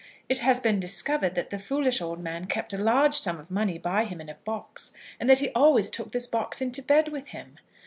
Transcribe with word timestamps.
It 0.27 0.39
has 0.39 0.59
been 0.59 0.79
discovered 0.79 1.35
that 1.35 1.51
the 1.51 1.59
foolish 1.59 2.01
old 2.01 2.19
man 2.23 2.45
kept 2.45 2.73
a 2.73 2.77
large 2.79 3.13
sum 3.13 3.39
of 3.39 3.51
money 3.51 3.77
by 3.77 4.05
him 4.05 4.19
in 4.19 4.29
a 4.29 4.33
box, 4.33 4.93
and 5.19 5.29
that 5.29 5.37
he 5.37 5.49
always 5.51 5.91
took 5.91 6.11
this 6.11 6.25
box 6.25 6.59
into 6.59 6.81
bed 6.81 7.09
with 7.09 7.27
him. 7.27 7.59